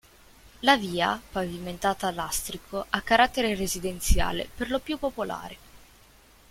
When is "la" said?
0.61-0.77